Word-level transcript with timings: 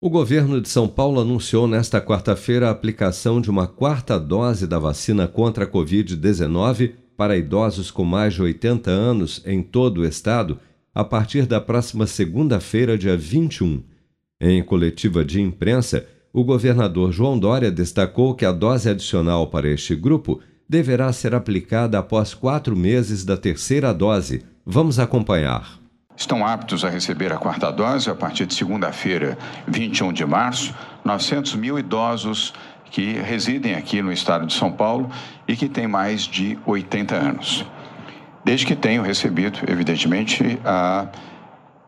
O 0.00 0.08
governo 0.08 0.60
de 0.60 0.68
São 0.68 0.86
Paulo 0.86 1.20
anunciou 1.20 1.66
nesta 1.66 2.00
quarta-feira 2.00 2.68
a 2.68 2.70
aplicação 2.70 3.40
de 3.40 3.50
uma 3.50 3.66
quarta 3.66 4.16
dose 4.16 4.64
da 4.64 4.78
vacina 4.78 5.26
contra 5.26 5.64
a 5.64 5.66
Covid-19 5.66 6.92
para 7.16 7.36
idosos 7.36 7.90
com 7.90 8.04
mais 8.04 8.34
de 8.34 8.40
80 8.40 8.88
anos 8.88 9.42
em 9.44 9.60
todo 9.60 10.02
o 10.02 10.04
estado 10.04 10.60
a 10.94 11.02
partir 11.02 11.46
da 11.46 11.60
próxima 11.60 12.06
segunda-feira, 12.06 12.96
dia 12.96 13.16
21. 13.16 13.82
Em 14.40 14.62
coletiva 14.62 15.24
de 15.24 15.40
imprensa, 15.40 16.06
o 16.32 16.44
governador 16.44 17.10
João 17.10 17.36
Dória 17.36 17.72
destacou 17.72 18.36
que 18.36 18.44
a 18.44 18.52
dose 18.52 18.88
adicional 18.88 19.48
para 19.48 19.68
este 19.68 19.96
grupo 19.96 20.38
deverá 20.68 21.12
ser 21.12 21.34
aplicada 21.34 21.98
após 21.98 22.34
quatro 22.34 22.76
meses 22.76 23.24
da 23.24 23.36
terceira 23.36 23.92
dose. 23.92 24.44
Vamos 24.64 25.00
acompanhar 25.00 25.80
estão 26.18 26.44
aptos 26.44 26.84
a 26.84 26.90
receber 26.90 27.32
a 27.32 27.38
quarta 27.38 27.70
dose 27.70 28.10
a 28.10 28.14
partir 28.14 28.44
de 28.44 28.52
segunda-feira, 28.52 29.38
21 29.68 30.12
de 30.12 30.26
março, 30.26 30.74
900 31.04 31.54
mil 31.54 31.78
idosos 31.78 32.52
que 32.90 33.12
residem 33.12 33.74
aqui 33.74 34.02
no 34.02 34.12
estado 34.12 34.44
de 34.44 34.52
São 34.52 34.72
Paulo 34.72 35.08
e 35.46 35.54
que 35.54 35.68
têm 35.68 35.86
mais 35.86 36.22
de 36.22 36.58
80 36.66 37.14
anos. 37.14 37.64
Desde 38.44 38.66
que 38.66 38.74
tenham 38.74 39.04
recebido, 39.04 39.60
evidentemente, 39.68 40.58
a 40.64 41.06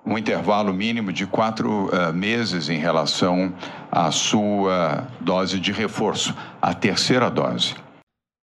um 0.07 0.17
intervalo 0.17 0.73
mínimo 0.73 1.13
de 1.13 1.27
quatro 1.27 1.87
uh, 1.87 2.13
meses 2.15 2.69
em 2.69 2.79
relação 2.79 3.53
à 3.91 4.11
sua 4.11 5.09
dose 5.21 5.59
de 5.59 5.73
reforço, 5.73 6.35
a 6.63 6.73
terceira 6.73 7.29
dose. 7.29 7.75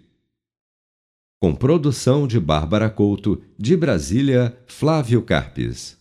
Com 1.41 1.55
produção 1.55 2.27
de 2.27 2.39
Bárbara 2.39 2.91
Couto, 2.91 3.41
de 3.59 3.77
Brasília, 3.77 4.57
Flávio 4.67 5.23
Carpes. 5.23 5.97